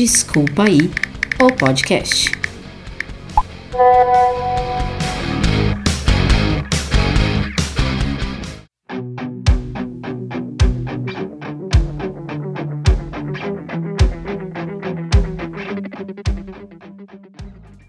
Desculpa 0.00 0.62
aí, 0.62 0.88
o 1.42 1.52
podcast. 1.52 2.30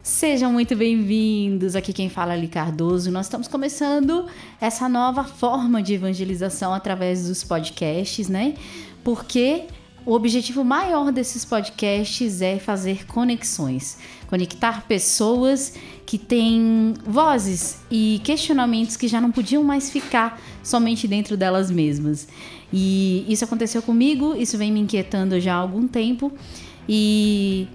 Sejam 0.02 0.52
muito 0.52 0.76
bem-vindos. 0.76 1.76
Aqui 1.76 1.94
quem 1.94 2.10
fala 2.10 2.34
é 2.34 2.38
Ali 2.38 2.48
Cardoso. 2.48 3.12
Nós 3.12 3.28
estamos 3.28 3.48
começando 3.48 4.26
essa 4.60 4.90
nova 4.90 5.24
forma 5.24 5.80
de 5.84 5.94
evangelização 5.94 6.74
através 6.74 7.28
dos 7.28 7.44
podcasts, 7.44 8.28
né? 8.28 8.56
Porque 9.04 9.68
o 10.06 10.14
objetivo 10.14 10.64
maior 10.64 11.12
desses 11.12 11.44
podcasts 11.46 12.42
é 12.42 12.58
fazer 12.58 13.06
conexões, 13.06 13.98
conectar 14.28 14.86
pessoas 14.88 15.74
que 16.06 16.18
têm 16.18 16.94
vozes 17.06 17.80
e 17.92 18.22
questionamentos 18.24 18.96
que 18.96 19.08
já 19.08 19.20
não 19.22 19.32
podiam 19.32 19.64
mais 19.64 19.90
ficar 19.90 20.42
somente 20.64 21.08
dentro 21.08 21.38
delas 21.38 21.70
mesmas. 21.70 22.28
E 22.72 23.26
isso 23.28 23.44
aconteceu 23.44 23.82
comigo, 23.82 24.36
isso 24.36 24.58
vem 24.58 24.72
me 24.72 24.80
inquietando 24.80 25.40
já 25.40 25.54
há 25.54 25.58
algum 25.58 25.88
tempo 25.88 26.32
e 26.88 27.68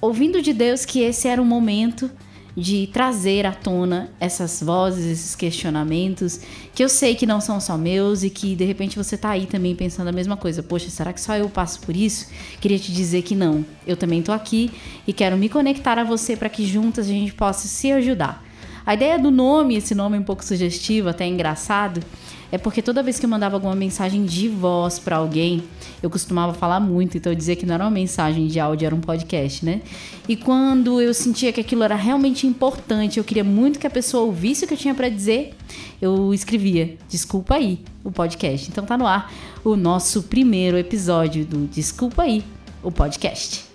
ouvindo 0.00 0.42
de 0.42 0.52
Deus 0.52 0.84
que 0.84 1.00
esse 1.00 1.26
era 1.26 1.40
o 1.40 1.44
momento 1.44 2.10
de 2.56 2.86
trazer 2.86 3.44
à 3.44 3.52
tona 3.52 4.10
essas 4.18 4.62
vozes, 4.62 5.04
esses 5.04 5.36
questionamentos, 5.36 6.40
que 6.74 6.82
eu 6.82 6.88
sei 6.88 7.14
que 7.14 7.26
não 7.26 7.38
são 7.38 7.60
só 7.60 7.76
meus 7.76 8.22
e 8.22 8.30
que 8.30 8.56
de 8.56 8.64
repente 8.64 8.96
você 8.96 9.16
tá 9.16 9.30
aí 9.30 9.44
também 9.44 9.76
pensando 9.76 10.08
a 10.08 10.12
mesma 10.12 10.38
coisa. 10.38 10.62
Poxa, 10.62 10.88
será 10.88 11.12
que 11.12 11.20
só 11.20 11.36
eu 11.36 11.50
passo 11.50 11.80
por 11.80 11.94
isso? 11.94 12.28
Queria 12.58 12.78
te 12.78 12.90
dizer 12.92 13.22
que 13.22 13.34
não. 13.34 13.64
Eu 13.86 13.96
também 13.96 14.22
tô 14.22 14.32
aqui 14.32 14.70
e 15.06 15.12
quero 15.12 15.36
me 15.36 15.50
conectar 15.50 15.98
a 15.98 16.04
você 16.04 16.34
para 16.34 16.48
que 16.48 16.64
juntas 16.64 17.06
a 17.06 17.10
gente 17.10 17.34
possa 17.34 17.68
se 17.68 17.92
ajudar. 17.92 18.42
A 18.86 18.94
ideia 18.94 19.18
do 19.18 19.30
nome, 19.30 19.76
esse 19.76 19.94
nome 19.94 20.16
um 20.16 20.22
pouco 20.22 20.44
sugestivo, 20.44 21.08
até 21.08 21.26
engraçado, 21.26 22.00
é 22.50 22.58
porque 22.58 22.80
toda 22.80 23.02
vez 23.02 23.18
que 23.18 23.26
eu 23.26 23.30
mandava 23.30 23.56
alguma 23.56 23.74
mensagem 23.74 24.24
de 24.24 24.48
voz 24.48 24.98
para 24.98 25.16
alguém, 25.16 25.62
eu 26.02 26.08
costumava 26.08 26.54
falar 26.54 26.80
muito, 26.80 27.16
então 27.16 27.32
eu 27.32 27.36
dizia 27.36 27.56
que 27.56 27.66
não 27.66 27.74
era 27.74 27.84
uma 27.84 27.90
mensagem 27.90 28.46
de 28.46 28.60
áudio, 28.60 28.86
era 28.86 28.94
um 28.94 29.00
podcast, 29.00 29.64
né? 29.64 29.82
E 30.28 30.36
quando 30.36 31.00
eu 31.00 31.12
sentia 31.12 31.52
que 31.52 31.60
aquilo 31.60 31.82
era 31.82 31.94
realmente 31.94 32.46
importante, 32.46 33.18
eu 33.18 33.24
queria 33.24 33.44
muito 33.44 33.78
que 33.78 33.86
a 33.86 33.90
pessoa 33.90 34.24
ouvisse 34.24 34.64
o 34.64 34.68
que 34.68 34.74
eu 34.74 34.78
tinha 34.78 34.94
para 34.94 35.08
dizer, 35.08 35.54
eu 36.00 36.32
escrevia, 36.32 36.96
desculpa 37.08 37.54
aí, 37.54 37.80
o 38.04 38.10
podcast. 38.10 38.68
Então 38.70 38.84
tá 38.84 38.96
no 38.96 39.06
ar 39.06 39.32
o 39.64 39.76
nosso 39.76 40.22
primeiro 40.22 40.78
episódio 40.78 41.44
do 41.44 41.66
Desculpa 41.66 42.22
aí, 42.22 42.44
o 42.82 42.90
podcast. 42.92 43.65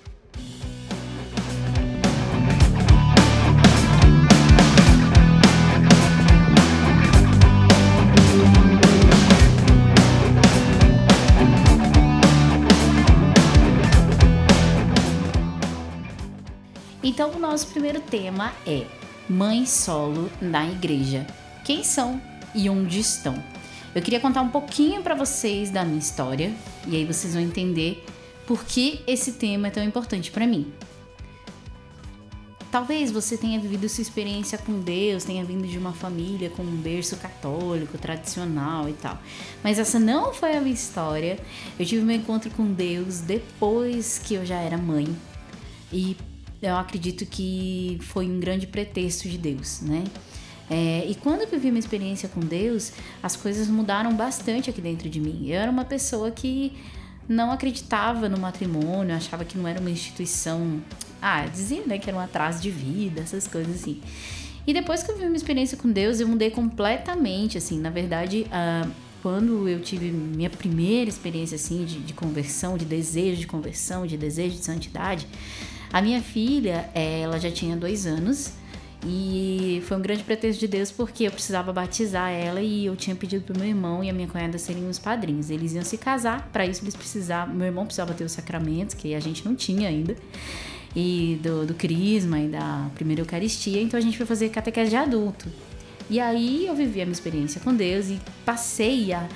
Então, 17.11 17.31
o 17.31 17.39
nosso 17.39 17.67
primeiro 17.67 17.99
tema 17.99 18.53
é 18.65 18.85
Mãe 19.27 19.65
Solo 19.65 20.31
na 20.41 20.65
Igreja. 20.65 21.27
Quem 21.65 21.83
são 21.83 22.21
e 22.55 22.69
onde 22.69 23.01
estão? 23.01 23.35
Eu 23.93 24.01
queria 24.01 24.21
contar 24.21 24.41
um 24.41 24.47
pouquinho 24.47 25.03
para 25.03 25.13
vocês 25.13 25.69
da 25.69 25.83
minha 25.83 25.99
história 25.99 26.53
e 26.87 26.95
aí 26.95 27.03
vocês 27.03 27.33
vão 27.33 27.43
entender 27.43 28.05
por 28.47 28.63
que 28.63 29.01
esse 29.05 29.33
tema 29.33 29.67
é 29.67 29.71
tão 29.71 29.83
importante 29.83 30.31
para 30.31 30.47
mim. 30.47 30.71
Talvez 32.71 33.11
você 33.11 33.35
tenha 33.37 33.59
vivido 33.59 33.89
sua 33.89 34.03
experiência 34.03 34.57
com 34.57 34.79
Deus, 34.79 35.25
tenha 35.25 35.43
vindo 35.43 35.67
de 35.67 35.77
uma 35.77 35.91
família 35.91 36.49
com 36.49 36.63
um 36.63 36.77
berço 36.77 37.17
católico, 37.17 37.97
tradicional 37.97 38.88
e 38.88 38.94
tal. 38.94 39.19
Mas 39.61 39.79
essa 39.79 40.00
não 40.00 40.33
foi 40.33 40.55
a 40.55 40.61
minha 40.61 40.73
história. 40.73 41.38
Eu 41.77 41.85
tive 41.85 42.05
meu 42.05 42.16
encontro 42.16 42.50
com 42.51 42.71
Deus 42.71 43.19
depois 43.19 44.17
que 44.17 44.35
eu 44.35 44.45
já 44.45 44.61
era 44.61 44.77
mãe. 44.77 45.13
E 45.91 46.16
eu 46.61 46.75
acredito 46.75 47.25
que 47.25 47.97
foi 48.01 48.27
um 48.27 48.39
grande 48.39 48.67
pretexto 48.67 49.27
de 49.27 49.38
Deus, 49.38 49.81
né? 49.81 50.03
É, 50.69 51.05
e 51.05 51.16
quando 51.16 51.41
eu 51.41 51.47
vivi 51.47 51.69
uma 51.69 51.79
experiência 51.79 52.29
com 52.29 52.39
Deus, 52.39 52.94
as 53.22 53.35
coisas 53.35 53.67
mudaram 53.67 54.16
bastante 54.16 54.69
aqui 54.69 54.79
dentro 54.79 55.09
de 55.09 55.19
mim. 55.19 55.47
Eu 55.50 55.59
era 55.59 55.71
uma 55.71 55.83
pessoa 55.83 56.31
que 56.31 56.71
não 57.27 57.51
acreditava 57.51 58.29
no 58.29 58.38
matrimônio, 58.38 59.13
achava 59.16 59.44
que 59.44 59.57
não 59.57 59.67
era 59.67 59.79
uma 59.79 59.89
instituição. 59.89 60.81
Ah, 61.21 61.45
dizia 61.45 61.83
né, 61.85 61.97
que 61.97 62.09
era 62.09 62.17
um 62.17 62.21
atraso 62.21 62.61
de 62.61 62.71
vida, 62.71 63.21
essas 63.21 63.47
coisas 63.47 63.75
assim. 63.75 64.01
E 64.66 64.73
depois 64.73 65.03
que 65.03 65.11
eu 65.11 65.16
vivi 65.16 65.27
uma 65.27 65.35
experiência 65.35 65.77
com 65.77 65.91
Deus, 65.91 66.19
eu 66.19 66.27
mudei 66.27 66.51
completamente, 66.51 67.57
assim. 67.57 67.79
Na 67.79 67.89
verdade, 67.89 68.45
uh, 68.47 68.89
quando 69.21 69.67
eu 69.67 69.81
tive 69.81 70.11
minha 70.11 70.50
primeira 70.50 71.09
experiência, 71.09 71.55
assim, 71.55 71.83
de, 71.83 72.00
de 72.00 72.13
conversão, 72.13 72.77
de 72.77 72.85
desejo 72.85 73.41
de 73.41 73.47
conversão, 73.47 74.05
de 74.05 74.16
desejo 74.16 74.55
de 74.55 74.63
santidade, 74.63 75.27
a 75.91 76.02
minha 76.02 76.22
filha, 76.22 76.90
ela 76.94 77.40
já 77.40 77.52
tinha 77.52 77.75
dois 77.75 78.06
anos 78.06 78.53
e 79.06 79.81
foi 79.88 79.97
um 79.97 80.02
grande 80.02 80.24
pretexto 80.24 80.59
de 80.59 80.68
Deus 80.68 80.91
porque 80.91 81.24
eu 81.24 81.31
precisava 81.31 81.74
batizar 81.74 82.29
ela 82.29 82.62
e 82.62 82.85
eu 82.85 82.96
tinha 82.96 83.16
pedido 83.16 83.44
pro 83.44 83.57
meu 83.57 83.68
irmão 83.68 84.03
e 84.03 84.09
a 84.09 84.13
minha 84.13 84.28
cunhada 84.28 84.57
serem 84.57 84.88
os 84.88 85.00
padrinhos. 85.00 85.50
Eles 85.50 85.74
iam 85.74 85.84
se 85.84 85.97
casar, 85.97 86.50
para 86.53 86.66
isso 86.66 86.84
eles 86.84 86.96
precisavam, 86.96 87.56
meu 87.56 87.66
irmão 87.66 87.85
precisava 87.85 88.13
ter 88.13 88.24
os 88.24 88.31
sacramentos, 88.31 88.94
que 88.94 89.16
a 89.16 89.19
gente 89.19 89.44
não 89.44 89.56
tinha 89.56 89.90
ainda, 89.90 90.16
e 90.96 91.40
do, 91.41 91.66
do 91.66 91.74
crisma 91.74 92.40
e 92.40 92.47
da 92.47 92.90
primeira 92.94 93.22
Eucaristia, 93.22 93.81
então 93.81 93.97
a 93.97 94.01
gente 94.01 94.18
foi 94.18 94.25
fazer 94.25 94.50
catequese 94.50 94.91
de 94.91 94.96
adulto. 94.96 95.50
E 96.09 96.19
aí 96.19 96.68
eu 96.68 96.75
vivi 96.75 97.01
a 97.01 97.06
minha 97.06 97.13
experiência 97.13 97.59
com 97.62 97.74
Deus 97.74 98.09
e 98.09 98.19
passei 98.46 99.13
a 99.13 99.28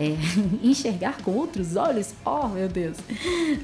é, 0.00 0.16
enxergar 0.66 1.18
com 1.18 1.32
outros 1.32 1.76
olhos, 1.76 2.14
oh 2.24 2.48
meu 2.48 2.68
Deus, 2.68 2.96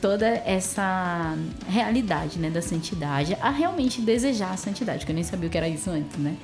toda 0.03 0.27
essa 0.27 1.35
realidade 1.67 2.39
né, 2.39 2.51
da 2.51 2.61
santidade, 2.61 3.35
a 3.41 3.49
realmente 3.49 4.03
desejar 4.03 4.53
a 4.53 4.57
santidade, 4.59 5.07
que 5.07 5.11
eu 5.11 5.15
nem 5.15 5.25
sabia 5.25 5.49
o 5.49 5.51
que 5.51 5.57
era 5.57 5.69
isso 5.69 5.89
antes, 5.89 6.19
né? 6.19 6.37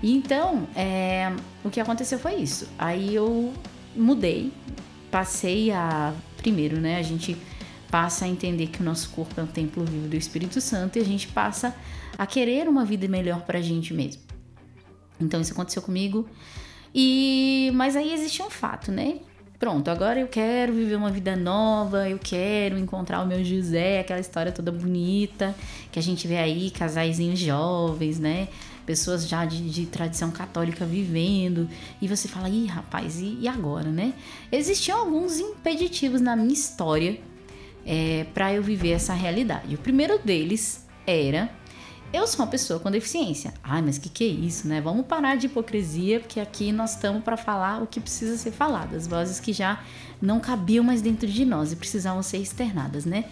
Então, 0.00 0.68
é, 0.76 1.32
o 1.64 1.70
que 1.70 1.80
aconteceu 1.80 2.18
foi 2.18 2.34
isso. 2.34 2.68
Aí 2.78 3.14
eu 3.14 3.52
mudei, 3.96 4.52
passei 5.10 5.70
a. 5.70 6.14
Primeiro, 6.36 6.78
né? 6.78 6.98
A 6.98 7.02
gente 7.02 7.36
passa 7.90 8.26
a 8.26 8.28
entender 8.28 8.66
que 8.66 8.82
o 8.82 8.84
nosso 8.84 9.08
corpo 9.10 9.40
é 9.40 9.42
um 9.42 9.46
templo 9.46 9.82
vivo 9.82 10.06
do 10.06 10.14
Espírito 10.14 10.60
Santo 10.60 10.98
e 10.98 11.00
a 11.00 11.04
gente 11.04 11.28
passa 11.28 11.74
a 12.18 12.26
querer 12.26 12.68
uma 12.68 12.84
vida 12.84 13.08
melhor 13.08 13.42
pra 13.42 13.62
gente 13.62 13.94
mesmo. 13.94 14.20
Então, 15.18 15.40
isso 15.40 15.52
aconteceu 15.52 15.80
comigo 15.80 16.28
e 16.94 17.70
mas 17.74 17.96
aí 17.96 18.12
existe 18.12 18.42
um 18.42 18.50
fato, 18.50 18.92
né? 18.92 19.18
Pronto, 19.58 19.88
agora 19.88 20.20
eu 20.20 20.28
quero 20.28 20.72
viver 20.72 20.96
uma 20.96 21.10
vida 21.10 21.34
nova, 21.34 22.08
eu 22.08 22.18
quero 22.18 22.78
encontrar 22.78 23.22
o 23.22 23.26
meu 23.26 23.42
José, 23.42 24.00
aquela 24.00 24.20
história 24.20 24.52
toda 24.52 24.70
bonita 24.70 25.54
que 25.90 25.98
a 25.98 26.02
gente 26.02 26.28
vê 26.28 26.36
aí, 26.36 26.70
casaizinhos 26.70 27.38
jovens, 27.38 28.18
né? 28.18 28.48
Pessoas 28.84 29.26
já 29.26 29.46
de, 29.46 29.70
de 29.70 29.86
tradição 29.86 30.30
católica 30.30 30.84
vivendo, 30.84 31.68
e 32.02 32.06
você 32.06 32.28
fala, 32.28 32.48
ih, 32.48 32.66
rapaz, 32.66 33.18
e, 33.20 33.38
e 33.40 33.48
agora, 33.48 33.88
né? 33.90 34.12
Existiam 34.52 34.98
alguns 34.98 35.38
impeditivos 35.38 36.20
na 36.20 36.36
minha 36.36 36.52
história 36.52 37.18
é, 37.86 38.26
para 38.34 38.52
eu 38.52 38.62
viver 38.62 38.90
essa 38.90 39.14
realidade. 39.14 39.74
O 39.74 39.78
primeiro 39.78 40.18
deles 40.18 40.86
era 41.06 41.50
eu 42.14 42.28
sou 42.28 42.44
uma 42.44 42.50
pessoa 42.50 42.78
com 42.78 42.92
deficiência. 42.92 43.52
Ai, 43.60 43.82
mas 43.82 43.98
que 43.98 44.08
que 44.08 44.22
é 44.22 44.28
isso, 44.28 44.68
né? 44.68 44.80
Vamos 44.80 45.04
parar 45.04 45.36
de 45.36 45.46
hipocrisia, 45.46 46.20
porque 46.20 46.38
aqui 46.38 46.70
nós 46.70 46.92
estamos 46.92 47.24
para 47.24 47.36
falar 47.36 47.82
o 47.82 47.88
que 47.88 47.98
precisa 47.98 48.36
ser 48.36 48.52
falado, 48.52 48.94
as 48.94 49.08
vozes 49.08 49.40
que 49.40 49.52
já 49.52 49.82
não 50.22 50.38
cabiam 50.38 50.84
mais 50.84 51.02
dentro 51.02 51.26
de 51.26 51.44
nós 51.44 51.72
e 51.72 51.76
precisavam 51.76 52.22
ser 52.22 52.38
externadas, 52.38 53.04
né? 53.04 53.24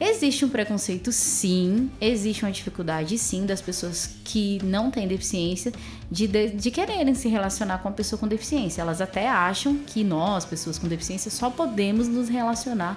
Existe 0.00 0.44
um 0.44 0.48
preconceito, 0.48 1.10
sim, 1.10 1.90
existe 2.00 2.44
uma 2.44 2.52
dificuldade, 2.52 3.18
sim, 3.18 3.44
das 3.44 3.60
pessoas 3.60 4.08
que 4.24 4.58
não 4.64 4.92
têm 4.92 5.08
deficiência 5.08 5.72
de, 6.08 6.26
de, 6.28 6.50
de, 6.50 6.70
quererem 6.70 7.14
se 7.14 7.28
relacionar 7.28 7.78
com 7.78 7.88
a 7.88 7.92
pessoa 7.92 8.18
com 8.18 8.28
deficiência. 8.28 8.80
Elas 8.80 9.00
até 9.00 9.28
acham 9.28 9.76
que 9.76 10.04
nós, 10.04 10.44
pessoas 10.44 10.78
com 10.78 10.86
deficiência, 10.86 11.30
só 11.32 11.50
podemos 11.50 12.06
nos 12.06 12.28
relacionar 12.28 12.96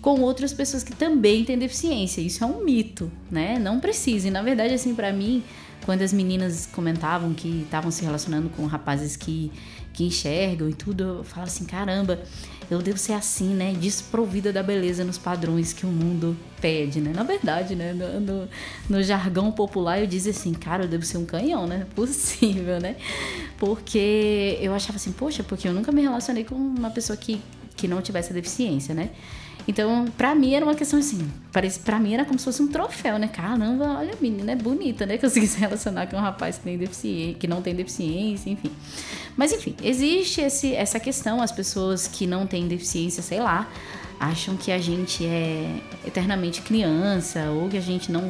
com 0.00 0.20
outras 0.20 0.52
pessoas 0.52 0.82
que 0.82 0.94
também 0.94 1.44
têm 1.44 1.58
deficiência. 1.58 2.20
Isso 2.20 2.42
é 2.42 2.46
um 2.46 2.64
mito, 2.64 3.10
né? 3.30 3.58
Não 3.58 3.80
precisa. 3.80 4.28
E 4.28 4.30
na 4.30 4.42
verdade, 4.42 4.74
assim, 4.74 4.94
para 4.94 5.12
mim, 5.12 5.42
quando 5.84 6.02
as 6.02 6.12
meninas 6.12 6.66
comentavam 6.66 7.34
que 7.34 7.62
estavam 7.64 7.90
se 7.90 8.04
relacionando 8.04 8.48
com 8.50 8.66
rapazes 8.66 9.16
que, 9.16 9.50
que 9.92 10.04
enxergam 10.04 10.68
e 10.68 10.74
tudo, 10.74 11.02
eu 11.02 11.24
falo 11.24 11.46
assim: 11.46 11.64
caramba, 11.64 12.20
eu 12.70 12.80
devo 12.80 12.98
ser 12.98 13.12
assim, 13.12 13.54
né? 13.54 13.74
Desprovida 13.78 14.52
da 14.52 14.62
beleza 14.62 15.04
nos 15.04 15.18
padrões 15.18 15.72
que 15.72 15.84
o 15.84 15.88
mundo 15.88 16.36
pede, 16.60 17.00
né? 17.00 17.12
Na 17.14 17.22
verdade, 17.22 17.74
né? 17.74 17.92
No, 17.92 18.20
no, 18.20 18.48
no 18.88 19.02
jargão 19.02 19.50
popular 19.52 20.00
eu 20.00 20.06
dizia 20.06 20.32
assim: 20.32 20.54
cara, 20.54 20.84
eu 20.84 20.88
devo 20.88 21.04
ser 21.04 21.18
um 21.18 21.26
canhão, 21.26 21.66
né? 21.66 21.86
Possível, 21.94 22.80
né? 22.80 22.96
Porque 23.58 24.58
eu 24.60 24.72
achava 24.72 24.96
assim: 24.96 25.12
poxa, 25.12 25.42
porque 25.42 25.68
eu 25.68 25.72
nunca 25.72 25.92
me 25.92 26.00
relacionei 26.00 26.44
com 26.44 26.54
uma 26.54 26.90
pessoa 26.90 27.16
que, 27.16 27.40
que 27.76 27.86
não 27.86 28.00
tivesse 28.00 28.32
deficiência, 28.32 28.94
né? 28.94 29.10
Então, 29.68 30.06
pra 30.16 30.34
mim 30.34 30.54
era 30.54 30.64
uma 30.64 30.74
questão 30.74 30.98
assim, 30.98 31.30
parece, 31.52 31.80
pra 31.80 31.98
mim 31.98 32.14
era 32.14 32.24
como 32.24 32.38
se 32.38 32.44
fosse 32.44 32.62
um 32.62 32.68
troféu, 32.68 33.18
né? 33.18 33.28
Caramba, 33.28 33.98
olha 33.98 34.12
a 34.12 34.16
menina, 34.20 34.52
é 34.52 34.56
bonita, 34.56 35.06
né? 35.06 35.16
Conseguir 35.18 35.46
se 35.46 35.58
relacionar 35.58 36.06
com 36.06 36.16
um 36.16 36.20
rapaz 36.20 36.58
que, 36.58 36.64
tem 36.64 36.78
deficiência, 36.78 37.34
que 37.34 37.46
não 37.46 37.62
tem 37.62 37.74
deficiência, 37.74 38.50
enfim. 38.50 38.70
Mas 39.36 39.52
enfim, 39.52 39.74
existe 39.82 40.40
esse, 40.40 40.74
essa 40.74 40.98
questão, 40.98 41.40
as 41.40 41.52
pessoas 41.52 42.06
que 42.06 42.26
não 42.26 42.46
têm 42.46 42.66
deficiência, 42.66 43.22
sei 43.22 43.40
lá, 43.40 43.68
acham 44.18 44.56
que 44.56 44.70
a 44.70 44.78
gente 44.78 45.24
é 45.24 45.80
eternamente 46.06 46.60
criança 46.62 47.50
ou 47.50 47.68
que 47.68 47.76
a 47.76 47.80
gente 47.80 48.12
não 48.12 48.22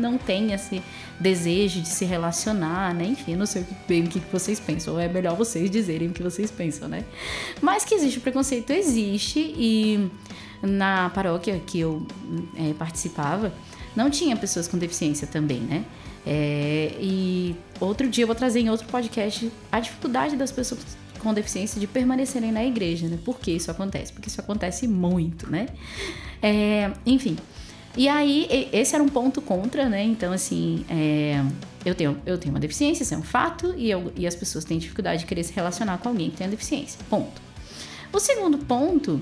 não 0.00 0.16
tem 0.16 0.52
esse 0.52 0.82
desejo 1.20 1.82
de 1.82 1.88
se 1.88 2.04
relacionar, 2.04 2.94
né? 2.94 3.04
Enfim, 3.04 3.36
não 3.36 3.46
sei 3.46 3.64
bem 3.86 4.04
o 4.04 4.08
que 4.08 4.18
vocês 4.32 4.58
pensam, 4.58 4.98
é 4.98 5.06
melhor 5.06 5.36
vocês 5.36 5.70
dizerem 5.70 6.08
o 6.08 6.12
que 6.12 6.22
vocês 6.22 6.50
pensam, 6.50 6.88
né? 6.88 7.04
Mas 7.60 7.84
que 7.84 7.94
existe 7.94 8.18
o 8.18 8.22
preconceito, 8.22 8.70
existe, 8.70 9.38
e 9.38 10.10
na 10.62 11.10
paróquia 11.10 11.60
que 11.64 11.78
eu 11.78 12.06
é, 12.56 12.72
participava, 12.72 13.52
não 13.94 14.08
tinha 14.10 14.34
pessoas 14.36 14.66
com 14.66 14.78
deficiência 14.78 15.26
também, 15.26 15.60
né? 15.60 15.84
É, 16.26 16.94
e 16.98 17.54
outro 17.78 18.08
dia 18.08 18.24
eu 18.24 18.26
vou 18.26 18.36
trazer 18.36 18.60
em 18.60 18.70
outro 18.70 18.86
podcast 18.88 19.50
a 19.70 19.80
dificuldade 19.80 20.36
das 20.36 20.50
pessoas 20.50 20.80
com 21.18 21.34
deficiência 21.34 21.78
de 21.78 21.86
permanecerem 21.86 22.50
na 22.50 22.64
igreja, 22.64 23.06
né? 23.06 23.18
Por 23.22 23.38
que 23.38 23.50
isso 23.50 23.70
acontece? 23.70 24.12
Porque 24.12 24.28
isso 24.28 24.40
acontece 24.40 24.88
muito, 24.88 25.50
né? 25.50 25.66
É, 26.42 26.90
enfim, 27.04 27.36
e 27.96 28.08
aí, 28.08 28.68
esse 28.72 28.94
era 28.94 29.02
um 29.02 29.08
ponto 29.08 29.40
contra, 29.40 29.88
né? 29.88 30.02
Então, 30.04 30.32
assim, 30.32 30.84
é, 30.88 31.42
eu, 31.84 31.94
tenho, 31.94 32.20
eu 32.24 32.38
tenho 32.38 32.54
uma 32.54 32.60
deficiência, 32.60 33.02
isso 33.02 33.14
é 33.14 33.16
um 33.16 33.22
fato, 33.22 33.74
e, 33.76 33.90
eu, 33.90 34.12
e 34.16 34.26
as 34.26 34.34
pessoas 34.34 34.64
têm 34.64 34.78
dificuldade 34.78 35.20
de 35.20 35.26
querer 35.26 35.42
se 35.42 35.52
relacionar 35.52 35.98
com 35.98 36.08
alguém 36.08 36.30
que 36.30 36.36
tem 36.36 36.48
deficiência. 36.48 37.00
Ponto. 37.08 37.40
O 38.12 38.18
segundo 38.18 38.58
ponto 38.58 39.20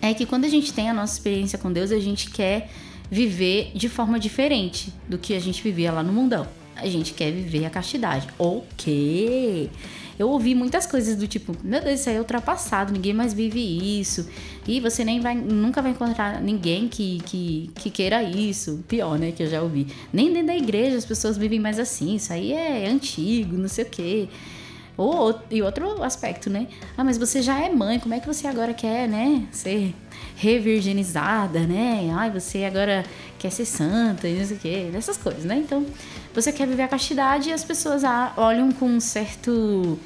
é 0.00 0.12
que 0.12 0.26
quando 0.26 0.44
a 0.44 0.48
gente 0.48 0.72
tem 0.72 0.90
a 0.90 0.94
nossa 0.94 1.14
experiência 1.14 1.58
com 1.58 1.72
Deus, 1.72 1.92
a 1.92 1.98
gente 1.98 2.30
quer 2.30 2.70
viver 3.10 3.72
de 3.74 3.88
forma 3.88 4.18
diferente 4.18 4.92
do 5.08 5.18
que 5.18 5.34
a 5.34 5.40
gente 5.40 5.62
vivia 5.62 5.92
lá 5.92 6.02
no 6.02 6.12
mundão. 6.12 6.46
A 6.76 6.86
gente 6.86 7.12
quer 7.12 7.30
viver 7.30 7.66
a 7.66 7.70
castidade. 7.70 8.26
Ok 8.38 9.70
eu 10.18 10.28
ouvi 10.28 10.54
muitas 10.54 10.86
coisas 10.86 11.16
do 11.16 11.26
tipo, 11.26 11.56
meu 11.62 11.80
Deus, 11.80 12.00
isso 12.00 12.08
aí 12.08 12.16
é 12.16 12.18
ultrapassado, 12.18 12.92
ninguém 12.92 13.12
mais 13.12 13.32
vive 13.32 13.60
isso. 14.00 14.28
E 14.66 14.80
você 14.80 15.04
nem 15.04 15.20
vai, 15.20 15.34
nunca 15.34 15.80
vai 15.82 15.92
encontrar 15.92 16.40
ninguém 16.40 16.88
que, 16.88 17.20
que, 17.24 17.70
que 17.74 17.90
queira 17.90 18.22
isso. 18.22 18.84
Pior, 18.86 19.18
né, 19.18 19.32
que 19.32 19.42
eu 19.42 19.48
já 19.48 19.62
ouvi. 19.62 19.86
Nem 20.12 20.32
dentro 20.32 20.48
da 20.48 20.56
igreja 20.56 20.96
as 20.96 21.04
pessoas 21.04 21.36
vivem 21.36 21.58
mais 21.58 21.78
assim, 21.78 22.16
isso 22.16 22.32
aí 22.32 22.52
é 22.52 22.86
antigo, 22.88 23.56
não 23.56 23.68
sei 23.68 23.84
o 23.84 23.88
quê. 23.88 24.28
Ou, 24.96 25.34
e 25.50 25.62
outro 25.62 26.02
aspecto, 26.02 26.50
né? 26.50 26.66
Ah, 26.96 27.02
mas 27.02 27.16
você 27.16 27.40
já 27.40 27.58
é 27.58 27.70
mãe, 27.70 27.98
como 27.98 28.12
é 28.14 28.20
que 28.20 28.26
você 28.26 28.46
agora 28.46 28.74
quer, 28.74 29.08
né? 29.08 29.46
Ser 29.50 29.94
revirginizada, 30.36 31.60
né? 31.60 32.10
Ai, 32.14 32.30
você 32.30 32.64
agora 32.64 33.04
quer 33.38 33.50
ser 33.50 33.64
santa 33.64 34.28
e 34.28 34.38
não 34.38 34.44
sei 34.44 34.56
o 34.56 34.60
quê, 34.60 34.90
dessas 34.92 35.16
coisas, 35.16 35.44
né? 35.44 35.56
Então, 35.56 35.84
você 36.34 36.52
quer 36.52 36.66
viver 36.66 36.82
a 36.82 36.88
castidade 36.88 37.50
e 37.50 37.52
as 37.52 37.64
pessoas 37.64 38.02
olham 38.36 38.72
com 38.72 38.86
um 38.86 39.00
certo 39.00 39.98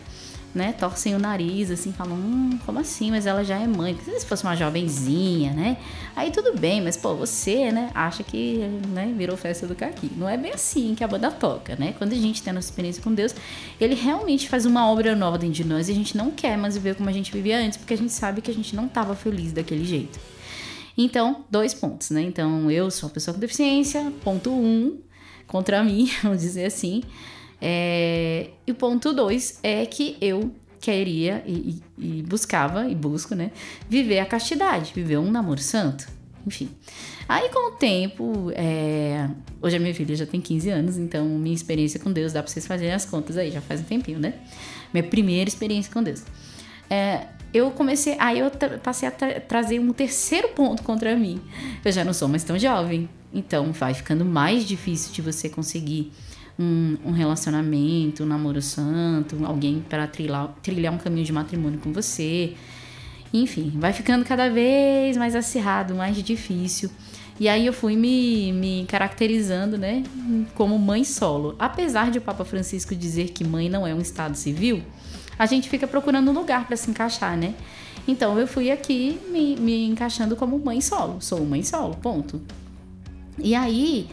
né, 0.57 0.73
torcem 0.73 1.15
o 1.15 1.19
nariz, 1.19 1.71
assim, 1.71 1.93
falam, 1.93 2.17
hum, 2.17 2.59
como 2.65 2.79
assim? 2.79 3.11
Mas 3.11 3.27
ela 3.27 3.45
já 3.45 3.59
é 3.59 3.67
mãe. 3.67 3.97
Se 4.03 4.25
fosse 4.25 4.43
uma 4.43 4.57
jovenzinha, 4.57 5.53
né? 5.53 5.77
Aí 6.17 6.31
tudo 6.31 6.59
bem, 6.59 6.81
mas, 6.81 6.97
pô, 6.97 7.15
você, 7.15 7.71
né, 7.71 7.91
acha 7.95 8.23
que, 8.23 8.57
né, 8.89 9.13
virou 9.15 9.37
festa 9.37 9.67
do 9.67 9.75
caqui. 9.75 10.11
Não 10.17 10.27
é 10.27 10.37
bem 10.39 10.53
assim 10.53 10.95
que 10.95 11.05
a 11.05 11.09
banda 11.09 11.31
toca, 11.31 11.77
né? 11.77 11.95
Quando 11.99 12.15
a 12.15 12.17
gente 12.17 12.43
tem 12.43 12.53
a 12.53 12.55
nossa 12.55 12.71
experiência 12.71 13.03
com 13.03 13.13
Deus, 13.13 13.35
ele 13.79 13.95
realmente 13.95 14.49
faz 14.49 14.65
uma 14.65 14.91
obra 14.91 15.15
nova 15.15 15.37
dentro 15.37 15.57
de 15.57 15.65
nós 15.65 15.91
e 15.91 15.93
a 15.93 15.95
gente 15.95 16.17
não 16.17 16.31
quer 16.31 16.57
mais 16.57 16.75
viver 16.75 16.95
como 16.95 17.11
a 17.11 17.13
gente 17.13 17.31
vivia 17.31 17.59
antes, 17.59 17.77
porque 17.77 17.93
a 17.93 17.99
gente 17.99 18.13
sabe 18.13 18.41
que 18.41 18.51
a 18.51 18.55
gente 18.55 18.75
não 18.75 18.87
estava 18.87 19.15
feliz 19.15 19.53
daquele 19.53 19.85
jeito. 19.85 20.19
Então, 20.97 21.45
dois 21.51 21.75
pontos, 21.75 22.09
né? 22.09 22.23
Então, 22.23 22.71
eu 22.71 22.91
sou 22.91 23.11
uma 23.11 23.13
pessoa 23.13 23.35
com 23.35 23.41
deficiência, 23.41 24.11
ponto 24.25 24.51
um, 24.51 24.99
contra 25.47 25.83
mim, 25.83 26.11
vamos 26.23 26.41
dizer 26.41 26.67
assim. 26.67 27.03
É, 27.61 28.51
e 28.67 28.73
o 28.73 28.75
ponto 28.75 29.13
dois 29.13 29.59
é 29.63 29.87
que 29.87 30.17
eu 30.21 30.53
queria 30.81 31.43
e, 31.47 31.83
e, 31.99 32.23
buscava, 32.23 32.89
e 32.89 32.95
busco, 32.95 33.35
né? 33.35 33.51
Viver 33.89 34.21
a 34.21 34.27
castidade, 34.27 34.93
viver 34.95 35.19
um 35.19 35.31
namoro 35.31 35.61
santo, 35.61 36.07
enfim. 36.47 36.69
Aí 37.29 37.49
com 37.49 37.73
o 37.73 37.77
tempo, 37.77 38.53
é... 38.55 39.29
hoje 39.61 39.77
a 39.77 39.81
minha 39.81 39.95
filha 39.95 40.15
já 40.15 40.27
tem 40.27 40.41
15 40.41 40.71
anos, 40.71 40.97
então 40.97 41.27
minha 41.27 41.55
experiência 41.55 41.99
com 41.99 42.13
Deus, 42.13 42.33
dá 42.33 42.43
pra 42.43 42.53
vocês 42.53 42.67
fazerem 42.67 42.95
as 42.95 43.05
contas 43.05 43.37
aí, 43.37 43.51
já 43.51 43.61
faz 43.61 43.81
um 43.81 43.85
tempinho, 43.85 44.21
né? 44.21 44.35
Minha 44.93 45.05
primeira 45.05 45.49
experiência 45.49 45.93
com 45.93 46.03
Deus. 46.03 46.23
É, 46.89 47.27
eu 47.53 47.71
comecei, 47.71 48.17
aí 48.19 48.39
eu 48.39 48.51
passei 48.83 49.09
a 49.09 49.11
tra 49.11 49.41
trazer 49.41 49.79
um 49.79 49.93
terceiro 49.93 50.49
ponto 50.49 50.83
contra 50.83 51.17
mim. 51.17 51.41
Eu 51.85 51.93
já 51.93 52.05
não 52.05 52.13
sou 52.13 52.29
mais 52.29 52.45
tão 52.45 52.59
jovem, 52.59 53.09
então 53.33 53.73
vai 53.73 53.95
ficando 53.95 54.25
mais 54.25 54.65
difícil 54.65 55.13
de 55.13 55.23
você 55.23 55.49
conseguir 55.49 56.13
um, 56.59 56.97
um 57.05 57.13
relacionamento, 57.13 58.23
um 58.23 58.27
namoro 58.27 58.63
santo, 58.63 59.37
alguém 59.45 59.85
para 59.89 60.07
trilhar, 60.07 60.55
trilhar 60.63 60.93
um 60.93 60.99
caminho 60.99 61.25
de 61.25 61.33
matrimônio 61.33 61.79
com 61.79 61.93
você. 61.93 62.55
Enfim, 63.33 63.73
vai 63.77 63.93
ficando 63.93 64.25
cada 64.25 64.49
vez 64.49 65.17
mais 65.17 65.35
acirrado, 65.35 65.95
mais 65.95 66.17
difícil. 66.23 66.91
E 67.39 67.49
aí 67.49 67.67
eu 67.67 67.73
fui 67.73 67.97
me, 67.97 68.51
me 68.53 68.87
caracterizando, 68.89 69.77
né, 69.77 70.03
como 70.55 70.79
mãe 70.79 71.05
solo. 71.05 71.55
Apesar 71.59 72.11
de 72.11 72.19
o 72.19 72.23
Papa 72.23 72.45
Francisco 72.47 72.95
dizer 72.95 73.31
que 73.31 73.45
mãe 73.45 73.69
não 73.69 73.87
é 73.87 73.95
um 73.95 74.01
estado 74.01 74.37
civil, 74.37 74.83
a 75.39 75.47
gente 75.47 75.69
fica 75.69 75.87
procurando 75.87 76.31
um 76.31 76.35
lugar 76.35 76.67
para 76.67 76.77
se 76.77 76.91
encaixar, 76.91 77.37
né? 77.37 77.55
Então 78.09 78.39
eu 78.39 78.47
fui 78.47 78.71
aqui 78.71 79.21
me, 79.31 79.57
me 79.57 79.87
encaixando 79.87 80.37
como 80.37 80.59
mãe 80.59 80.81
solo. 80.81 81.21
Sou 81.21 81.45
mãe 81.45 81.63
solo, 81.63 81.95
ponto. 81.97 82.41
E 83.39 83.55
aí 83.55 84.09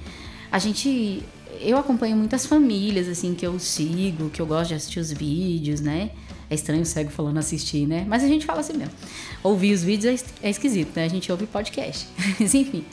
a 0.51 0.59
gente 0.59 1.23
eu 1.61 1.77
acompanho 1.77 2.17
muitas 2.17 2.45
famílias, 2.45 3.07
assim, 3.07 3.33
que 3.33 3.45
eu 3.45 3.57
sigo, 3.59 4.29
que 4.29 4.41
eu 4.41 4.45
gosto 4.45 4.69
de 4.69 4.75
assistir 4.75 4.99
os 4.99 5.11
vídeos, 5.11 5.79
né? 5.79 6.11
É 6.49 6.55
estranho 6.55 6.81
o 6.81 6.85
cego 6.85 7.09
falando 7.09 7.37
assistir, 7.37 7.87
né? 7.87 8.05
Mas 8.07 8.23
a 8.23 8.27
gente 8.27 8.45
fala 8.45 8.59
assim 8.59 8.73
mesmo. 8.73 8.93
Ouvir 9.41 9.73
os 9.73 9.83
vídeos 9.83 10.23
é, 10.41 10.47
é 10.47 10.49
esquisito, 10.49 10.95
né? 10.95 11.05
A 11.05 11.07
gente 11.07 11.31
ouve 11.31 11.45
podcast. 11.45 12.07
Mas 12.39 12.53
enfim. 12.53 12.85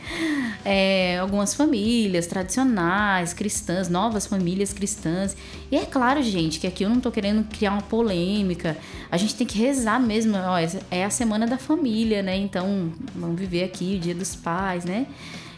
É, 0.64 1.18
algumas 1.18 1.54
famílias 1.54 2.26
tradicionais, 2.26 3.32
cristãs, 3.32 3.88
novas 3.88 4.26
famílias 4.26 4.72
cristãs. 4.72 5.36
E 5.70 5.76
é 5.76 5.84
claro, 5.84 6.22
gente, 6.22 6.58
que 6.60 6.66
aqui 6.66 6.84
eu 6.84 6.90
não 6.90 7.00
tô 7.00 7.10
querendo 7.10 7.44
criar 7.48 7.72
uma 7.72 7.82
polêmica. 7.82 8.76
A 9.10 9.16
gente 9.16 9.34
tem 9.34 9.46
que 9.46 9.58
rezar 9.58 10.00
mesmo. 10.00 10.36
Ó, 10.36 10.56
é 10.90 11.04
a 11.04 11.10
semana 11.10 11.46
da 11.46 11.58
família, 11.58 12.22
né? 12.22 12.36
Então, 12.36 12.92
vamos 13.14 13.38
viver 13.38 13.64
aqui 13.64 13.96
o 13.96 14.00
dia 14.00 14.14
dos 14.14 14.34
pais, 14.34 14.84
né? 14.84 15.06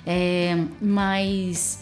É, 0.07 0.57
mas 0.81 1.81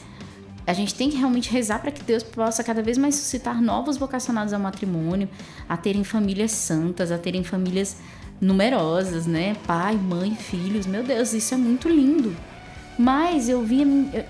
a 0.71 0.73
gente 0.73 0.95
tem 0.95 1.11
que 1.11 1.17
realmente 1.17 1.51
rezar 1.51 1.81
para 1.81 1.91
que 1.91 2.01
Deus 2.01 2.23
possa 2.23 2.63
cada 2.63 2.81
vez 2.81 2.97
mais 2.97 3.17
suscitar 3.17 3.61
novos 3.61 3.97
vocacionados 3.97 4.53
ao 4.53 4.61
matrimônio, 4.61 5.29
a 5.69 5.77
terem 5.77 6.05
famílias 6.05 6.53
santas, 6.53 7.11
a 7.11 7.19
terem 7.19 7.43
famílias 7.43 7.97
numerosas, 8.41 9.27
né? 9.27 9.57
Pai, 9.67 9.97
mãe, 9.97 10.33
filhos. 10.37 10.87
Meu 10.87 11.03
Deus, 11.03 11.33
isso 11.33 11.53
é 11.55 11.57
muito 11.57 11.89
lindo. 11.89 12.37
Mas 12.97 13.49
eu, 13.49 13.63
via, 13.65 13.85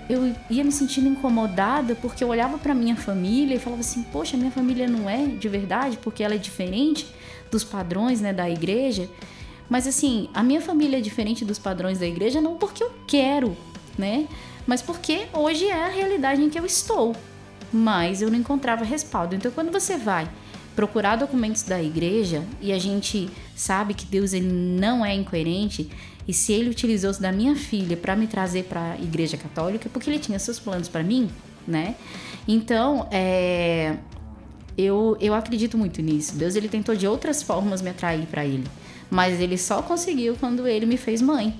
eu 0.09 0.35
ia 0.49 0.63
me 0.63 0.71
sentindo 0.71 1.07
incomodada 1.07 1.93
porque 1.93 2.23
eu 2.23 2.29
olhava 2.29 2.57
para 2.57 2.73
minha 2.73 2.95
família 2.95 3.55
e 3.55 3.59
falava 3.59 3.81
assim: 3.81 4.01
Poxa, 4.01 4.35
minha 4.35 4.51
família 4.51 4.87
não 4.87 5.07
é 5.07 5.27
de 5.27 5.47
verdade 5.47 5.99
porque 6.01 6.23
ela 6.23 6.33
é 6.33 6.39
diferente 6.39 7.05
dos 7.51 7.63
padrões 7.63 8.19
né, 8.19 8.33
da 8.33 8.49
igreja. 8.49 9.07
Mas 9.69 9.85
assim, 9.85 10.27
a 10.33 10.41
minha 10.41 10.59
família 10.59 10.97
é 10.97 11.01
diferente 11.01 11.45
dos 11.45 11.59
padrões 11.59 11.99
da 11.99 12.07
igreja 12.07 12.41
não 12.41 12.55
porque 12.55 12.83
eu 12.83 12.91
quero, 13.05 13.55
né? 13.95 14.27
Mas 14.65 14.81
porque 14.81 15.27
hoje 15.33 15.65
é 15.65 15.85
a 15.85 15.89
realidade 15.89 16.41
em 16.41 16.49
que 16.49 16.59
eu 16.59 16.65
estou. 16.65 17.15
Mas 17.71 18.21
eu 18.21 18.29
não 18.29 18.37
encontrava 18.37 18.83
respaldo. 18.83 19.35
Então, 19.35 19.51
quando 19.51 19.71
você 19.71 19.97
vai 19.97 20.29
procurar 20.75 21.15
documentos 21.15 21.63
da 21.63 21.81
igreja 21.81 22.43
e 22.61 22.71
a 22.71 22.79
gente 22.79 23.29
sabe 23.55 23.93
que 23.93 24.05
Deus 24.05 24.33
ele 24.33 24.47
não 24.47 25.05
é 25.05 25.13
incoerente, 25.13 25.89
e 26.27 26.33
se 26.33 26.53
ele 26.53 26.69
utilizou-se 26.69 27.21
da 27.21 27.31
minha 27.31 27.55
filha 27.55 27.97
para 27.97 28.15
me 28.15 28.27
trazer 28.27 28.63
para 28.63 28.93
a 28.93 28.95
igreja 28.95 29.37
católica, 29.37 29.89
porque 29.89 30.09
ele 30.09 30.19
tinha 30.19 30.37
seus 30.39 30.59
planos 30.59 30.87
para 30.87 31.03
mim, 31.03 31.29
né? 31.67 31.95
Então, 32.47 33.07
é, 33.11 33.97
eu, 34.77 35.17
eu 35.19 35.33
acredito 35.33 35.77
muito 35.77 36.01
nisso. 36.01 36.35
Deus 36.35 36.55
ele 36.55 36.69
tentou 36.69 36.95
de 36.95 37.07
outras 37.07 37.41
formas 37.41 37.81
me 37.81 37.89
atrair 37.89 38.25
para 38.27 38.45
ele, 38.45 38.65
mas 39.09 39.39
ele 39.39 39.57
só 39.57 39.81
conseguiu 39.81 40.35
quando 40.39 40.67
ele 40.67 40.85
me 40.85 40.97
fez 40.97 41.21
mãe. 41.21 41.53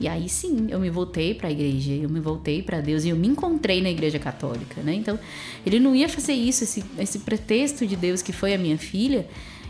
E 0.00 0.06
aí 0.06 0.28
sim, 0.28 0.68
eu 0.70 0.78
me 0.78 0.90
voltei 0.90 1.34
para 1.34 1.48
a 1.48 1.50
igreja, 1.50 1.92
eu 1.92 2.08
me 2.08 2.20
voltei 2.20 2.62
para 2.62 2.80
Deus 2.80 3.04
e 3.04 3.08
eu 3.08 3.16
me 3.16 3.26
encontrei 3.26 3.82
na 3.82 3.90
igreja 3.90 4.18
católica, 4.18 4.80
né? 4.80 4.94
Então, 4.94 5.18
ele 5.66 5.80
não 5.80 5.94
ia 5.94 6.08
fazer 6.08 6.34
isso, 6.34 6.62
esse, 6.62 6.84
esse 6.98 7.20
pretexto 7.20 7.84
de 7.84 7.96
Deus 7.96 8.22
que 8.22 8.32
foi 8.32 8.54
a 8.54 8.58
minha 8.58 8.78
filha, 8.78 9.26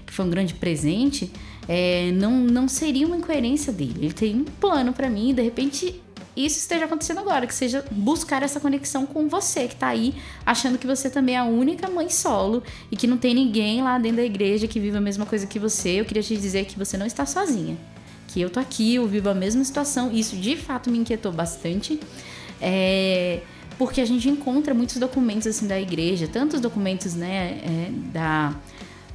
que 0.06 0.12
foi 0.12 0.26
um 0.26 0.30
grande 0.30 0.52
presente, 0.52 1.30
é, 1.66 2.10
não, 2.12 2.32
não 2.40 2.68
seria 2.68 3.06
uma 3.06 3.16
incoerência 3.16 3.72
dele. 3.72 3.94
Ele 4.02 4.12
tem 4.12 4.36
um 4.36 4.44
plano 4.44 4.92
para 4.92 5.08
mim 5.08 5.30
e 5.30 5.32
de 5.32 5.42
repente 5.42 5.98
isso 6.36 6.58
esteja 6.58 6.84
acontecendo 6.84 7.20
agora, 7.20 7.46
que 7.46 7.54
seja 7.54 7.84
buscar 7.90 8.42
essa 8.42 8.60
conexão 8.60 9.06
com 9.06 9.28
você 9.28 9.66
que 9.66 9.76
tá 9.76 9.88
aí 9.88 10.14
achando 10.44 10.78
que 10.78 10.86
você 10.86 11.08
também 11.08 11.34
é 11.34 11.38
a 11.38 11.44
única 11.44 11.88
mãe 11.88 12.08
solo 12.10 12.62
e 12.92 12.96
que 12.96 13.06
não 13.06 13.16
tem 13.16 13.34
ninguém 13.34 13.82
lá 13.82 13.98
dentro 13.98 14.18
da 14.18 14.24
igreja 14.24 14.68
que 14.68 14.78
vive 14.78 14.96
a 14.96 15.00
mesma 15.00 15.24
coisa 15.24 15.46
que 15.46 15.58
você. 15.58 16.00
Eu 16.00 16.04
queria 16.04 16.22
te 16.22 16.36
dizer 16.36 16.66
que 16.66 16.78
você 16.78 16.98
não 16.98 17.06
está 17.06 17.24
sozinha 17.24 17.76
que 18.28 18.40
eu 18.40 18.48
tô 18.48 18.60
aqui, 18.60 18.94
eu 18.94 19.08
vivo 19.08 19.28
a 19.28 19.34
mesma 19.34 19.64
situação. 19.64 20.12
Isso 20.12 20.36
de 20.36 20.56
fato 20.56 20.90
me 20.90 20.98
inquietou 20.98 21.32
bastante. 21.32 21.98
É, 22.60 23.40
porque 23.76 24.00
a 24.00 24.04
gente 24.04 24.28
encontra 24.28 24.74
muitos 24.74 24.96
documentos 24.96 25.46
assim 25.46 25.66
da 25.66 25.80
igreja, 25.80 26.26
tantos 26.26 26.60
documentos 26.60 27.14
né, 27.14 27.60
é, 27.62 27.90
da, 28.12 28.54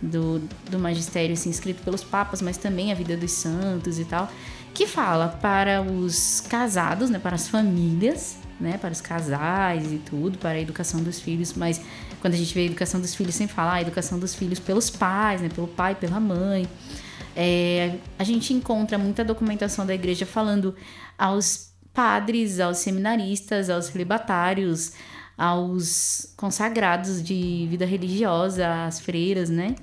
do, 0.01 0.41
do 0.70 0.79
magistério 0.79 1.34
assim, 1.34 1.50
escrito 1.50 1.84
pelos 1.84 2.03
papas, 2.03 2.41
mas 2.41 2.58
também 2.58 2.91
a 2.91 2.96
vida 2.96 3.17
dos 3.17 3.32
santos 3.32 4.00
e 4.00 4.05
tal, 4.05 4.32
que 4.74 4.88
fala 4.88 5.27
para 5.27 5.82
os 5.82 6.41
casados, 6.41 7.10
né, 7.10 7.20
para 7.20 7.36
as 7.36 7.50
famílias, 7.50 8.38
né, 8.60 8.77
para 8.77 8.93
os 8.93 9.01
casais 9.01 9.91
e 9.91 9.98
tudo, 9.98 10.38
para 10.38 10.51
a 10.51 10.62
educação 10.62 11.03
dos 11.03 11.20
filhos, 11.20 11.53
mas 11.53 11.82
quando 12.22 12.34
a 12.34 12.38
gente 12.38 12.53
vê 12.53 12.62
a 12.62 12.65
educação 12.65 13.01
dos 13.01 13.13
filhos, 13.13 13.36
sem 13.36 13.48
falar 13.48 13.74
a 13.74 13.82
educação 13.82 14.17
dos 14.17 14.34
filhos 14.34 14.60
pelos 14.60 14.89
pais, 14.89 15.41
né, 15.41 15.50
pelo 15.50 15.67
pai, 15.67 15.93
pela 15.93 16.22
mãe. 16.22 16.65
É, 17.36 17.96
a 18.18 18.24
gente 18.24 18.54
encontra 18.54 18.98
muita 18.98 19.24
documentação 19.24 19.86
da 19.86 19.94
igreja 19.94 20.25
falando 20.25 20.75
aos 21.18 21.74
padres, 21.94 22.60
aos 22.60 22.78
seminaristas, 22.78 23.70
aos 23.70 23.86
celibatários, 23.86 24.94
aos 25.38 26.34
consagrados 26.38 27.24
de 27.24 27.68
vida 27.70 27.86
religiosa, 27.86 28.86
às 28.86 29.00
freiras, 29.00 29.50
né? 29.50 29.75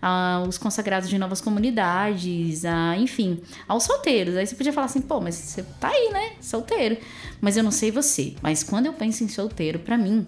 aos 0.00 0.58
consagrados 0.58 1.08
de 1.08 1.18
novas 1.18 1.40
comunidades, 1.40 2.64
a, 2.64 2.96
enfim, 2.96 3.40
aos 3.66 3.84
solteiros. 3.84 4.36
Aí 4.36 4.46
você 4.46 4.54
podia 4.54 4.72
falar 4.72 4.86
assim, 4.86 5.00
pô, 5.00 5.20
mas 5.20 5.34
você 5.34 5.62
tá 5.80 5.88
aí, 5.88 6.10
né? 6.12 6.32
Solteiro. 6.40 6.96
Mas 7.40 7.56
eu 7.56 7.64
não 7.64 7.70
sei 7.70 7.90
você, 7.90 8.34
mas 8.42 8.62
quando 8.62 8.86
eu 8.86 8.92
penso 8.92 9.24
em 9.24 9.28
solteiro, 9.28 9.78
para 9.78 9.96
mim, 9.98 10.26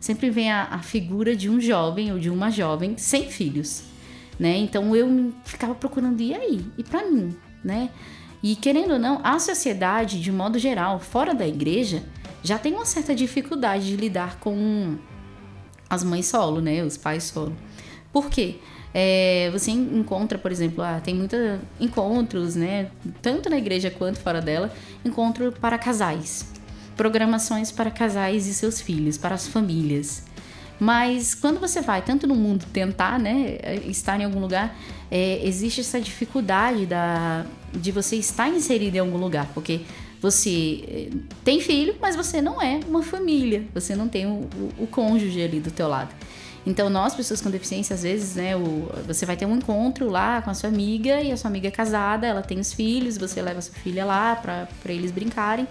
sempre 0.00 0.30
vem 0.30 0.50
a, 0.50 0.64
a, 0.64 0.78
figura 0.80 1.36
de 1.36 1.48
um 1.48 1.60
jovem 1.60 2.12
ou 2.12 2.18
de 2.18 2.30
uma 2.30 2.50
jovem 2.50 2.96
sem 2.96 3.30
filhos, 3.30 3.82
né? 4.42 4.56
Então 4.56 4.94
eu 4.96 5.32
ficava 5.44 5.72
procurando, 5.72 6.20
e 6.20 6.34
aí? 6.34 6.66
E 6.76 6.82
para 6.82 7.08
mim, 7.08 7.32
né? 7.62 7.90
E 8.42 8.56
querendo 8.56 8.94
ou 8.94 8.98
não, 8.98 9.20
a 9.22 9.38
sociedade, 9.38 10.20
de 10.20 10.32
modo 10.32 10.58
geral, 10.58 10.98
fora 10.98 11.32
da 11.32 11.46
igreja, 11.46 12.02
já 12.42 12.58
tem 12.58 12.74
uma 12.74 12.84
certa 12.84 13.14
dificuldade 13.14 13.86
de 13.86 13.96
lidar 13.96 14.40
com 14.40 14.98
as 15.88 16.02
mães 16.02 16.26
solo, 16.26 16.60
né? 16.60 16.82
Os 16.82 16.96
pais 16.96 17.22
solo. 17.22 17.54
Por 18.12 18.28
quê? 18.28 18.56
É, 18.92 19.48
você 19.52 19.70
encontra, 19.70 20.36
por 20.36 20.50
exemplo, 20.50 20.82
ah, 20.82 21.00
tem 21.00 21.14
muitos 21.14 21.38
encontros, 21.78 22.56
né? 22.56 22.90
Tanto 23.22 23.48
na 23.48 23.56
igreja 23.56 23.92
quanto 23.92 24.18
fora 24.18 24.40
dela, 24.40 24.74
encontro 25.04 25.52
para 25.52 25.78
casais. 25.78 26.50
Programações 26.96 27.70
para 27.70 27.92
casais 27.92 28.48
e 28.48 28.54
seus 28.54 28.80
filhos, 28.80 29.16
para 29.16 29.36
as 29.36 29.46
famílias. 29.46 30.24
Mas 30.82 31.32
quando 31.32 31.60
você 31.60 31.80
vai 31.80 32.02
tanto 32.02 32.26
no 32.26 32.34
mundo 32.34 32.64
tentar, 32.72 33.16
né, 33.16 33.56
estar 33.86 34.20
em 34.20 34.24
algum 34.24 34.40
lugar, 34.40 34.76
é, 35.08 35.40
existe 35.46 35.80
essa 35.80 36.00
dificuldade 36.00 36.86
da, 36.86 37.46
de 37.72 37.92
você 37.92 38.16
estar 38.16 38.48
inserido 38.48 38.96
em 38.96 38.98
algum 38.98 39.16
lugar, 39.16 39.48
porque 39.54 39.82
você 40.20 40.82
é, 40.88 41.08
tem 41.44 41.60
filho, 41.60 41.94
mas 42.00 42.16
você 42.16 42.42
não 42.42 42.60
é 42.60 42.80
uma 42.88 43.00
família, 43.00 43.64
você 43.72 43.94
não 43.94 44.08
tem 44.08 44.26
o, 44.26 44.48
o, 44.56 44.82
o 44.82 44.86
cônjuge 44.88 45.40
ali 45.40 45.60
do 45.60 45.70
teu 45.70 45.86
lado. 45.86 46.12
Então, 46.66 46.90
nós, 46.90 47.14
pessoas 47.14 47.40
com 47.40 47.48
deficiência, 47.48 47.94
às 47.94 48.02
vezes, 48.02 48.34
né, 48.34 48.56
o, 48.56 48.90
você 49.06 49.24
vai 49.24 49.36
ter 49.36 49.46
um 49.46 49.54
encontro 49.54 50.10
lá 50.10 50.42
com 50.42 50.50
a 50.50 50.54
sua 50.54 50.68
amiga 50.68 51.20
e 51.20 51.30
a 51.30 51.36
sua 51.36 51.48
amiga 51.48 51.68
é 51.68 51.70
casada, 51.70 52.26
ela 52.26 52.42
tem 52.42 52.58
os 52.58 52.72
filhos, 52.72 53.16
você 53.16 53.40
leva 53.40 53.60
a 53.60 53.62
sua 53.62 53.74
filha 53.74 54.04
lá 54.04 54.34
para 54.34 54.66
eles 54.86 55.12
brincarem. 55.12 55.68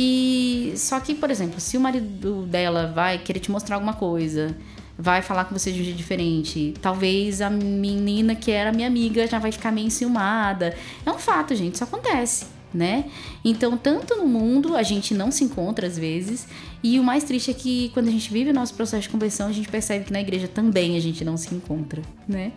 E 0.00 0.74
só 0.76 1.00
que, 1.00 1.12
por 1.12 1.28
exemplo, 1.28 1.58
se 1.58 1.76
o 1.76 1.80
marido 1.80 2.46
dela 2.46 2.92
vai 2.94 3.18
querer 3.18 3.40
te 3.40 3.50
mostrar 3.50 3.74
alguma 3.74 3.94
coisa, 3.94 4.56
vai 4.96 5.22
falar 5.22 5.44
com 5.44 5.58
você 5.58 5.72
de 5.72 5.80
um 5.80 5.84
jeito 5.84 5.96
diferente, 5.96 6.72
talvez 6.80 7.40
a 7.40 7.50
menina 7.50 8.36
que 8.36 8.52
era 8.52 8.70
minha 8.70 8.86
amiga 8.86 9.26
já 9.26 9.40
vai 9.40 9.50
ficar 9.50 9.72
meio 9.72 9.88
enciumada. 9.88 10.76
É 11.04 11.10
um 11.10 11.18
fato, 11.18 11.52
gente, 11.52 11.74
isso 11.74 11.82
acontece, 11.82 12.46
né? 12.72 13.06
Então, 13.44 13.76
tanto 13.76 14.16
no 14.16 14.26
mundo 14.26 14.76
a 14.76 14.82
gente 14.82 15.14
não 15.14 15.30
se 15.30 15.44
encontra 15.44 15.86
às 15.86 15.98
vezes, 15.98 16.46
e 16.82 16.98
o 16.98 17.04
mais 17.04 17.24
triste 17.24 17.50
é 17.50 17.54
que 17.54 17.90
quando 17.94 18.08
a 18.08 18.10
gente 18.10 18.32
vive 18.32 18.50
o 18.50 18.54
nosso 18.54 18.74
processo 18.74 19.02
de 19.02 19.08
conversão, 19.08 19.48
a 19.48 19.52
gente 19.52 19.68
percebe 19.68 20.04
que 20.04 20.12
na 20.12 20.20
igreja 20.20 20.46
também 20.46 20.96
a 20.96 21.00
gente 21.00 21.24
não 21.24 21.36
se 21.36 21.54
encontra, 21.54 22.02
né? 22.26 22.52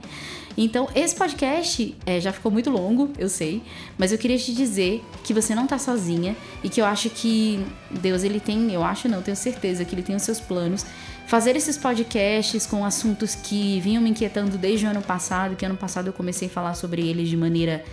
Então, 0.57 0.89
esse 0.93 1.15
podcast 1.15 1.95
é, 2.05 2.19
já 2.19 2.33
ficou 2.33 2.51
muito 2.51 2.69
longo, 2.69 3.09
eu 3.17 3.29
sei, 3.29 3.63
mas 3.97 4.11
eu 4.11 4.17
queria 4.17 4.37
te 4.37 4.53
dizer 4.53 5.03
que 5.23 5.33
você 5.33 5.55
não 5.55 5.65
tá 5.65 5.77
sozinha 5.77 6.35
e 6.63 6.69
que 6.69 6.81
eu 6.81 6.85
acho 6.85 7.09
que 7.09 7.65
Deus, 7.89 8.23
ele 8.23 8.39
tem, 8.39 8.71
eu 8.71 8.83
acho 8.83 9.07
não, 9.07 9.21
tenho 9.21 9.37
certeza 9.37 9.85
que 9.85 9.95
ele 9.95 10.03
tem 10.03 10.15
os 10.15 10.23
seus 10.23 10.39
planos. 10.39 10.85
Fazer 11.25 11.55
esses 11.55 11.77
podcasts 11.77 12.65
com 12.65 12.83
assuntos 12.83 13.35
que 13.35 13.79
vinham 13.79 14.03
me 14.03 14.09
inquietando 14.09 14.57
desde 14.57 14.85
o 14.85 14.89
ano 14.89 15.01
passado, 15.01 15.55
que 15.55 15.65
ano 15.65 15.77
passado 15.77 16.07
eu 16.07 16.13
comecei 16.13 16.49
a 16.49 16.51
falar 16.51 16.73
sobre 16.73 17.07
eles 17.07 17.29
de 17.29 17.37
maneira 17.37 17.85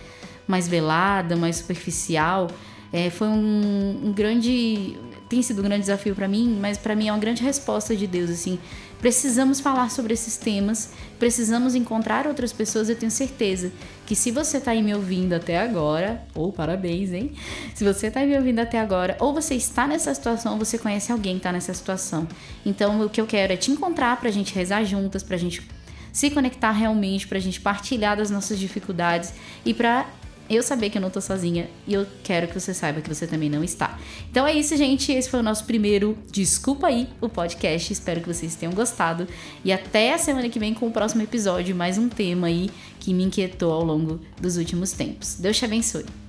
mais 0.49 0.67
velada, 0.67 1.35
mais 1.35 1.57
superficial, 1.57 2.49
é, 2.91 3.09
foi 3.09 3.27
um, 3.27 4.01
um 4.05 4.11
grande 4.11 4.97
tem 5.29 5.43
sido 5.43 5.59
um 5.59 5.63
grande 5.63 5.81
desafio 5.81 6.15
para 6.15 6.27
mim, 6.27 6.57
mas 6.59 6.75
para 6.75 6.95
mim 6.95 7.07
é 7.07 7.13
uma 7.13 7.19
grande 7.19 7.43
resposta 7.43 7.95
de 7.95 8.07
Deus, 8.07 8.31
assim. 8.31 8.57
Precisamos 8.99 9.59
falar 9.59 9.91
sobre 9.91 10.11
esses 10.11 10.35
temas, 10.37 10.91
precisamos 11.19 11.75
encontrar 11.75 12.25
outras 12.25 12.51
pessoas. 12.51 12.89
Eu 12.89 12.95
tenho 12.95 13.11
certeza 13.11 13.71
que 14.07 14.15
se 14.15 14.31
você 14.31 14.57
está 14.57 14.71
aí 14.71 14.81
me 14.81 14.93
ouvindo 14.93 15.33
até 15.33 15.59
agora, 15.59 16.23
ou 16.33 16.51
parabéns, 16.51 17.13
hein? 17.13 17.31
Se 17.75 17.83
você 17.83 18.07
está 18.07 18.21
aí 18.21 18.27
me 18.27 18.35
ouvindo 18.35 18.59
até 18.59 18.79
agora, 18.79 19.15
ou 19.19 19.31
você 19.31 19.53
está 19.53 19.87
nessa 19.87 20.13
situação, 20.13 20.53
ou 20.53 20.57
você 20.57 20.79
conhece 20.79 21.11
alguém 21.11 21.33
que 21.33 21.39
está 21.39 21.51
nessa 21.51 21.73
situação. 21.75 22.27
Então, 22.65 22.99
o 23.05 23.09
que 23.09 23.21
eu 23.21 23.27
quero 23.27 23.53
é 23.53 23.55
te 23.55 23.69
encontrar 23.69 24.19
para 24.19 24.29
a 24.29 24.31
gente 24.31 24.53
rezar 24.53 24.83
juntas, 24.83 25.21
para 25.21 25.35
a 25.35 25.39
gente 25.39 25.61
se 26.11 26.31
conectar 26.31 26.71
realmente, 26.71 27.27
para 27.27 27.37
a 27.37 27.41
gente 27.41 27.61
partilhar 27.61 28.17
das 28.17 28.31
nossas 28.31 28.57
dificuldades 28.57 29.31
e 29.63 29.75
para 29.75 30.07
eu 30.49 30.63
saber 30.63 30.89
que 30.89 30.97
eu 30.97 31.01
não 31.01 31.09
tô 31.09 31.21
sozinha 31.21 31.69
e 31.87 31.93
eu 31.93 32.05
quero 32.23 32.47
que 32.47 32.59
você 32.59 32.73
saiba 32.73 33.01
que 33.01 33.13
você 33.13 33.27
também 33.27 33.49
não 33.49 33.63
está. 33.63 33.99
Então 34.29 34.45
é 34.47 34.53
isso, 34.53 34.75
gente. 34.75 35.11
Esse 35.11 35.29
foi 35.29 35.39
o 35.39 35.43
nosso 35.43 35.65
primeiro 35.65 36.17
Desculpa 36.31 36.87
aí, 36.87 37.07
o 37.21 37.29
podcast. 37.29 37.93
Espero 37.93 38.21
que 38.21 38.27
vocês 38.27 38.55
tenham 38.55 38.73
gostado. 38.73 39.27
E 39.63 39.71
até 39.71 40.13
a 40.13 40.17
semana 40.17 40.49
que 40.49 40.59
vem 40.59 40.73
com 40.73 40.87
o 40.87 40.91
próximo 40.91 41.21
episódio, 41.21 41.75
mais 41.75 41.97
um 41.97 42.09
tema 42.09 42.47
aí 42.47 42.69
que 42.99 43.13
me 43.13 43.23
inquietou 43.23 43.71
ao 43.71 43.83
longo 43.83 44.19
dos 44.39 44.57
últimos 44.57 44.91
tempos. 44.91 45.35
Deus 45.35 45.57
te 45.57 45.65
abençoe. 45.65 46.28